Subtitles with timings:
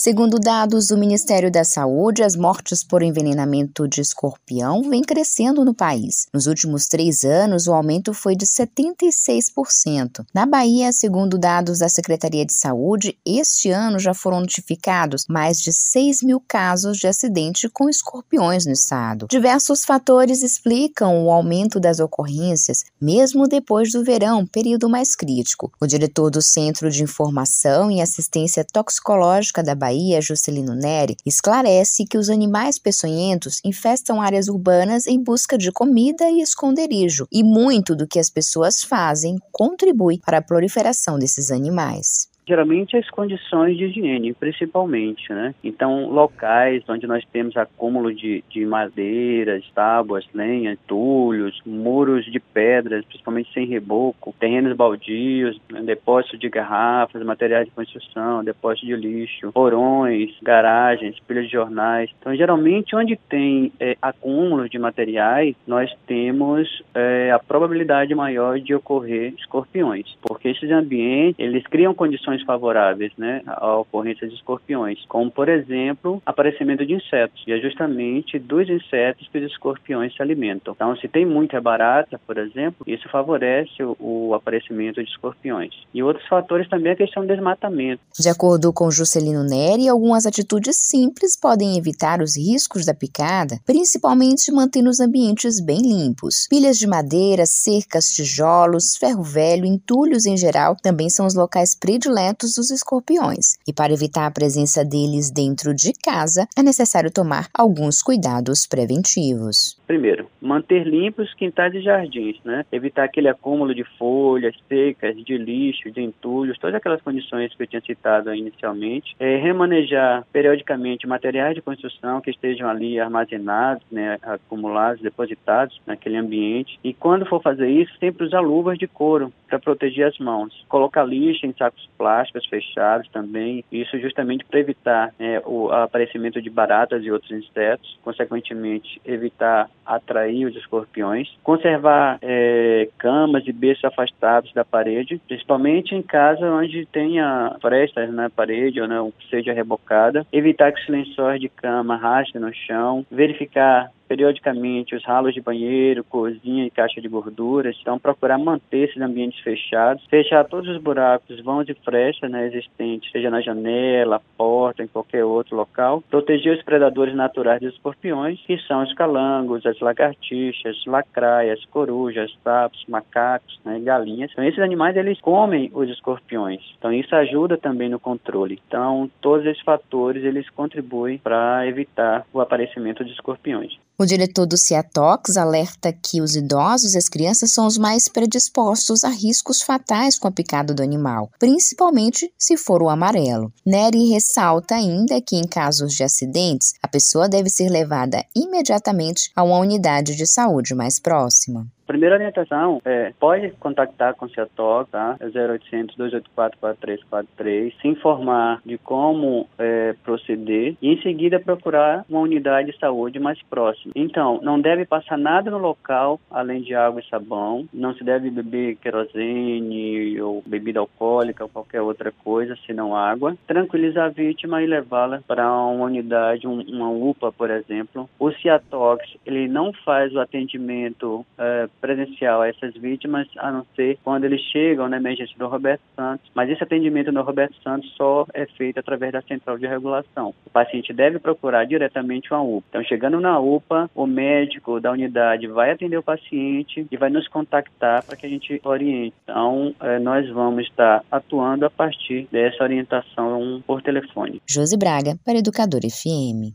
[0.00, 5.74] Segundo dados do Ministério da Saúde, as mortes por envenenamento de escorpião vêm crescendo no
[5.74, 6.26] país.
[6.32, 10.24] Nos últimos três anos, o aumento foi de 76%.
[10.32, 15.72] Na Bahia, segundo dados da Secretaria de Saúde, este ano já foram notificados mais de
[15.72, 19.26] 6 mil casos de acidente com escorpiões no estado.
[19.28, 25.72] Diversos fatores explicam o aumento das ocorrências, mesmo depois do verão, período mais crítico.
[25.80, 32.04] O diretor do Centro de Informação e Assistência Toxicológica da Bahia, Bahia, Juscelino Neri, esclarece
[32.04, 37.96] que os animais peçonhentos infestam áreas urbanas em busca de comida e esconderijo, e muito
[37.96, 43.84] do que as pessoas fazem contribui para a proliferação desses animais geralmente as condições de
[43.84, 45.54] higiene, principalmente, né?
[45.62, 53.04] Então, locais onde nós temos acúmulo de, de madeiras, tábuas, lenha, entulhos, muros de pedras,
[53.04, 55.82] principalmente sem reboco, terrenos baldios, né?
[55.82, 62.10] depósito de garrafas, materiais de construção, depósito de lixo, porões, garagens, pilhas de jornais.
[62.18, 68.74] Então, geralmente, onde tem é, acúmulo de materiais, nós temos é, a probabilidade maior de
[68.74, 74.98] ocorrer escorpiões, porque esses ambientes, eles criam condições condições favoráveis né, à ocorrência de escorpiões,
[75.08, 77.42] como, por exemplo, aparecimento de insetos.
[77.46, 80.74] E é justamente dos insetos que os escorpiões se alimentam.
[80.74, 85.74] Então, se tem muita barata, por exemplo, isso favorece o, o aparecimento de escorpiões.
[85.92, 88.00] E outros fatores também é a questão do desmatamento.
[88.18, 94.52] De acordo com Juscelino Neri, algumas atitudes simples podem evitar os riscos da picada, principalmente
[94.52, 96.46] mantendo os ambientes bem limpos.
[96.48, 102.27] Pilhas de madeira, cercas, tijolos, ferro velho, entulhos em geral também são os locais prediletos
[102.28, 107.48] insetos dos escorpiões, e para evitar a presença deles dentro de casa, é necessário tomar
[107.54, 109.78] alguns cuidados preventivos.
[109.86, 112.64] Primeiro, manter limpos quintais e jardins, né?
[112.70, 117.66] Evitar aquele acúmulo de folhas secas, de lixo, de entulhos, todas aquelas condições que eu
[117.66, 119.16] tinha citado inicialmente.
[119.18, 126.78] É, remanejar periodicamente materiais de construção que estejam ali armazenados, né, acumulados, depositados naquele ambiente.
[126.84, 130.52] E quando for fazer isso, sempre usar luvas de couro para proteger as mãos.
[130.68, 136.42] Colocar lixo em sacos plásticos plásticas fechados também, isso justamente para evitar é, o aparecimento
[136.42, 143.84] de baratas e outros insetos, consequentemente evitar atrair os escorpiões, conservar é, camas e berços
[143.84, 150.26] afastados da parede, principalmente em casa onde tenha frestas na parede ou não seja rebocada,
[150.32, 156.02] evitar que os lençóis de cama rastem no chão, verificar periodicamente os ralos de banheiro,
[156.02, 157.76] cozinha e caixa de gorduras.
[157.80, 163.12] Então, procurar manter esses ambientes fechados, fechar todos os buracos, vãos e frestas né, existentes,
[163.12, 166.02] seja na janela, porta, em qualquer outro local.
[166.08, 172.84] Proteger os predadores naturais dos escorpiões, que são os calangos, as lagartixas, lacraias, corujas, sapos,
[172.88, 174.30] macacos, né, galinhas.
[174.32, 176.62] Então, esses animais, eles comem os escorpiões.
[176.78, 178.60] Então, isso ajuda também no controle.
[178.66, 183.76] Então, todos esses fatores, eles contribuem para evitar o aparecimento de escorpiões.
[184.00, 189.02] O diretor do Ciatox alerta que os idosos e as crianças são os mais predispostos
[189.02, 193.52] a riscos fatais com a picada do animal, principalmente se for o amarelo.
[193.66, 199.42] Neri ressalta ainda que, em casos de acidentes, a pessoa deve ser levada imediatamente a
[199.42, 201.66] uma unidade de saúde mais próxima.
[201.88, 205.16] Primeira orientação é, pode contactar com o CETOC, tá?
[205.18, 212.20] É 0800 284 4343, se informar de como é, proceder e em seguida procurar uma
[212.20, 213.92] unidade de saúde mais próxima.
[213.96, 218.30] Então, não deve passar nada no local além de água e sabão, não se deve
[218.30, 223.34] beber querosene ou bebida alcoólica ou qualquer outra coisa, senão água.
[223.46, 228.08] Tranquilizar a vítima e levá-la para uma unidade, um, uma UPA, por exemplo.
[228.18, 233.98] O CIATOX, ele não faz o atendimento é, presencial a essas vítimas, a não ser
[234.02, 236.30] quando eles chegam na emergência do Roberto Santos.
[236.34, 240.34] Mas esse atendimento no Roberto Santos só é feito através da central de regulação.
[240.46, 242.66] O paciente deve procurar diretamente uma UPA.
[242.70, 247.28] Então, chegando na UPA, o médico da unidade vai atender o paciente e vai nos
[247.28, 249.14] contactar para que a gente oriente.
[249.24, 254.42] Então, eh, nós vamos estar atuando a partir dessa orientação por telefone.
[254.46, 256.54] Josi Braga, para Educador FM.